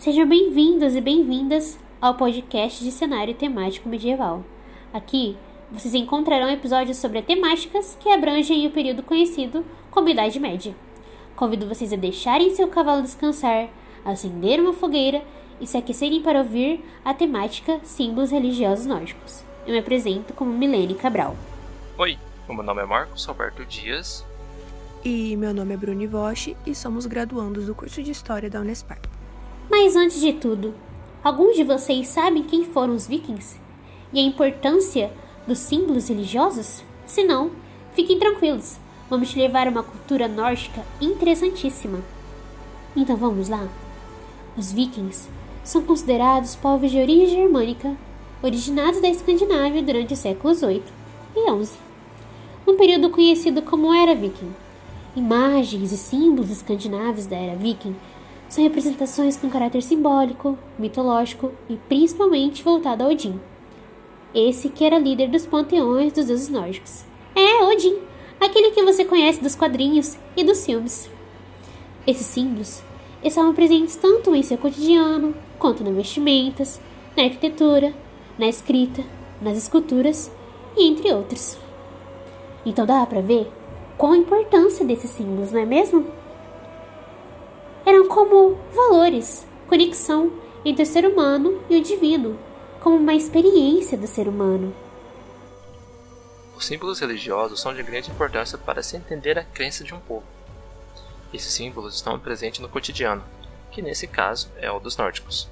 [0.00, 4.42] Sejam bem-vindos e bem-vindas ao podcast de cenário temático medieval.
[4.94, 5.36] Aqui
[5.70, 10.74] vocês encontrarão episódios sobre temáticas que abrangem o período conhecido como Idade Média.
[11.36, 13.68] Convido vocês a deixarem seu cavalo descansar,
[14.02, 15.22] acender uma fogueira
[15.60, 19.44] e se aquecerem para ouvir a temática símbolos religiosos nórdicos.
[19.66, 21.36] Eu me apresento como Milene Cabral.
[21.98, 22.16] Oi,
[22.48, 24.24] o meu nome é Marcos Alberto Dias.
[25.04, 29.09] E meu nome é Bruni Vosch e somos graduandos do curso de História da Unespar.
[29.82, 30.74] Mas antes de tudo,
[31.24, 33.58] alguns de vocês sabem quem foram os vikings?
[34.12, 35.10] E a importância
[35.46, 36.84] dos símbolos religiosos?
[37.06, 37.52] Se não,
[37.94, 38.76] fiquem tranquilos,
[39.08, 42.02] vamos te levar a uma cultura nórdica interessantíssima.
[42.94, 43.66] Então vamos lá?
[44.54, 45.30] Os vikings
[45.64, 47.96] são considerados povos de origem germânica,
[48.42, 50.92] originados da Escandinávia durante os séculos 8
[51.34, 51.78] e 11,
[52.66, 54.52] um período conhecido como Era Viking.
[55.16, 57.96] Imagens e símbolos escandinavos da Era Viking
[58.50, 63.40] são representações com caráter simbólico, mitológico e principalmente voltado a Odin.
[64.34, 67.04] Esse que era líder dos panteões dos deuses nórdicos.
[67.34, 67.96] É, Odin,
[68.40, 71.08] aquele que você conhece dos quadrinhos e dos filmes.
[72.04, 72.82] Esses símbolos
[73.22, 76.80] estavam presentes tanto em seu cotidiano, quanto nas vestimentas,
[77.16, 77.94] na arquitetura,
[78.36, 79.04] na escrita,
[79.40, 80.30] nas esculturas
[80.76, 81.56] e entre outros.
[82.66, 83.48] Então dá para ver
[83.96, 86.04] qual a importância desses símbolos, não é mesmo?
[88.10, 90.32] Como valores, conexão
[90.64, 92.36] entre o ser humano e o divino,
[92.80, 94.74] como uma experiência do ser humano.
[96.56, 100.24] Os símbolos religiosos são de grande importância para se entender a crença de um povo.
[101.32, 103.22] Esses símbolos estão presentes no cotidiano,
[103.70, 105.48] que nesse caso é o dos nórdicos.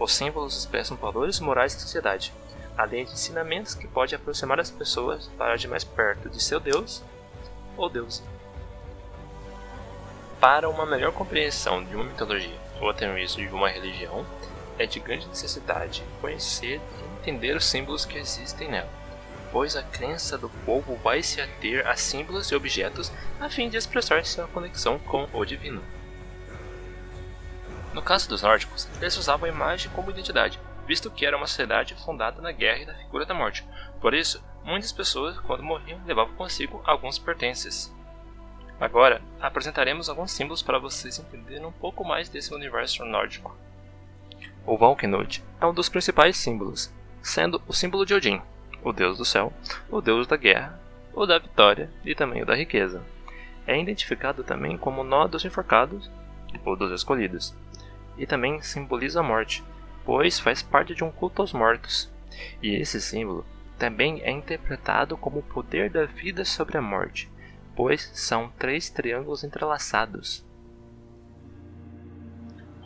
[0.00, 2.32] Os símbolos expressam valores morais da sociedade,
[2.74, 7.02] além de ensinamentos que podem aproximar as pessoas para de mais perto de seu Deus
[7.76, 8.22] ou Deus.
[10.48, 14.24] Para uma melhor compreensão de uma mitologia, ou até mesmo de uma religião,
[14.78, 18.88] é de grande necessidade conhecer e entender os símbolos que existem nela,
[19.50, 23.10] pois a crença do povo vai se ater a símbolos e objetos
[23.40, 25.82] a fim de expressar sua conexão com o divino.
[27.92, 31.96] No caso dos nórdicos, eles usavam a imagem como identidade, visto que era uma sociedade
[32.04, 33.66] fundada na guerra e na figura da morte.
[34.00, 37.95] Por isso, muitas pessoas, quando morriam, levavam consigo alguns pertences.
[38.80, 43.56] Agora, apresentaremos alguns símbolos para vocês entenderem um pouco mais desse universo nórdico.
[44.66, 46.92] O Valknud é um dos principais símbolos,
[47.22, 48.42] sendo o símbolo de Odin,
[48.82, 49.52] o deus do céu,
[49.88, 50.78] o deus da guerra,
[51.14, 53.02] o da vitória e também o da riqueza.
[53.66, 56.10] É identificado também como nó dos enforcados
[56.64, 57.54] ou dos escolhidos,
[58.18, 59.64] e também simboliza a morte,
[60.04, 62.10] pois faz parte de um culto aos mortos.
[62.62, 63.44] E esse símbolo
[63.78, 67.30] também é interpretado como o poder da vida sobre a morte,
[67.76, 70.44] pois são três triângulos entrelaçados.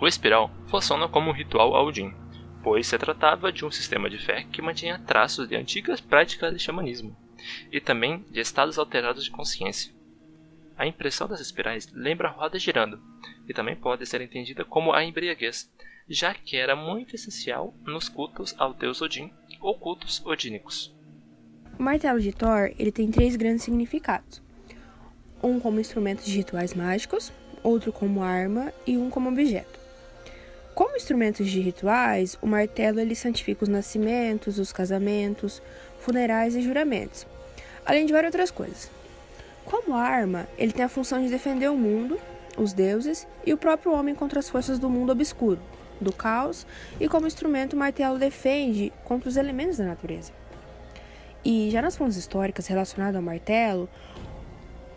[0.00, 2.12] O espiral funciona como um ritual a Odin,
[2.62, 6.58] pois se tratava de um sistema de fé que mantinha traços de antigas práticas de
[6.58, 7.16] xamanismo
[7.70, 9.94] e também de estados alterados de consciência.
[10.76, 13.00] A impressão das espirais lembra a roda girando
[13.46, 15.70] e também pode ser entendida como a embriaguez,
[16.08, 19.30] já que era muito essencial nos cultos ao deus Odin
[19.60, 20.94] ou cultos odínicos.
[21.78, 24.42] O martelo de Thor ele tem três grandes significados
[25.42, 29.78] um como instrumento de rituais mágicos, outro como arma e um como objeto.
[30.74, 35.60] Como instrumentos de rituais, o martelo ele santifica os nascimentos, os casamentos,
[35.98, 37.26] funerais e juramentos,
[37.84, 38.90] além de várias outras coisas.
[39.64, 42.18] Como arma, ele tem a função de defender o mundo,
[42.56, 45.60] os deuses e o próprio homem contra as forças do mundo obscuro,
[46.00, 46.66] do caos,
[46.98, 50.32] e como instrumento, o martelo defende contra os elementos da natureza.
[51.44, 53.88] E já nas fontes históricas relacionadas ao martelo,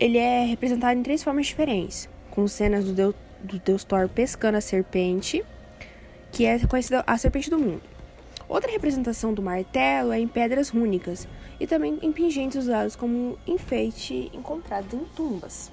[0.04, 4.58] ele é representado em três formas diferentes, com cenas do deus, do deus Thor pescando
[4.58, 5.46] a serpente,
[6.30, 7.82] que é conhecida a serpente do mundo.
[8.50, 11.26] Outra representação do martelo é em pedras rúnicas
[11.58, 15.72] e também em pingentes usados como enfeite encontrado em tumbas.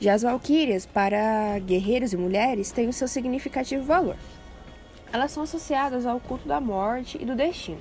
[0.00, 4.16] Já as valquírias, para guerreiros e mulheres, têm o seu significativo valor.
[5.12, 7.78] Elas são associadas ao culto da morte e do destino.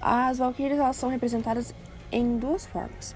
[0.00, 1.74] As valquírias elas são representadas
[2.10, 3.14] em duas formas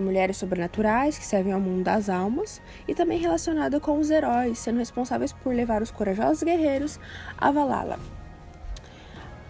[0.00, 4.78] mulheres sobrenaturais que servem ao mundo das almas e também relacionada com os heróis, sendo
[4.78, 6.98] responsáveis por levar os corajosos guerreiros
[7.36, 7.98] a Valhalla.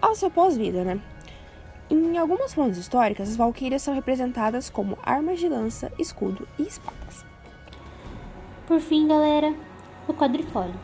[0.01, 1.01] Ao seu pós-vida, né?
[1.91, 7.25] Em algumas fontes históricas, as valquírias são representadas como armas de lança, escudo e espadas.
[8.67, 9.53] Por fim, galera,
[10.07, 10.79] o quadrifólio.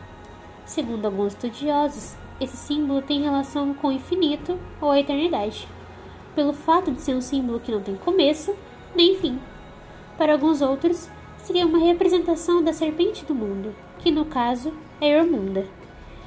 [0.65, 5.67] Segundo alguns estudiosos, esse símbolo tem relação com o infinito ou a eternidade,
[6.35, 8.53] pelo fato de ser um símbolo que não tem começo
[8.93, 9.39] nem fim.
[10.17, 15.65] Para alguns outros, seria uma representação da serpente do mundo, que no caso é Ormunda.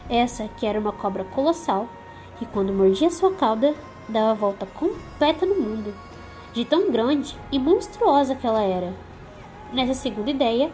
[0.08, 1.88] Essa que era uma cobra colossal
[2.38, 3.74] que, quando mordia sua cauda,
[4.08, 5.92] dava a volta completa no mundo,
[6.52, 8.94] de tão grande e monstruosa que ela era.
[9.72, 10.70] Nessa segunda ideia,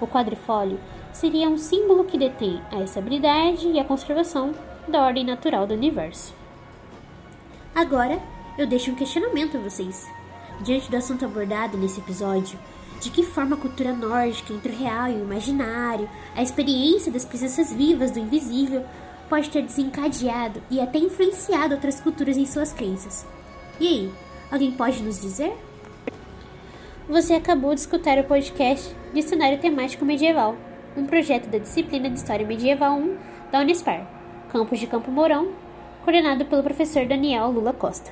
[0.00, 0.78] o quadrifólio
[1.12, 4.54] seria um símbolo que detém a estabilidade e a conservação
[4.86, 6.34] da ordem natural do universo.
[7.74, 8.20] Agora,
[8.56, 10.17] eu deixo um questionamento a vocês.
[10.60, 12.58] Diante do assunto abordado nesse episódio,
[13.00, 17.24] de que forma a cultura nórdica entre o real e o imaginário, a experiência das
[17.24, 18.84] presenças vivas do invisível,
[19.28, 23.26] pode ter desencadeado e até influenciado outras culturas em suas crenças.
[23.78, 24.12] E aí,
[24.50, 25.54] alguém pode nos dizer?
[27.08, 30.56] Você acabou de escutar o podcast Dicionário Temático Medieval,
[30.96, 33.16] um projeto da disciplina de História Medieval 1
[33.52, 34.06] da Unispar,
[34.50, 35.52] campus de Campo Mourão,
[36.02, 38.10] coordenado pelo professor Daniel Lula Costa.